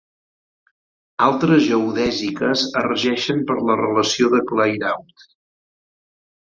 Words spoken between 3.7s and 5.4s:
la relació de Clairaut.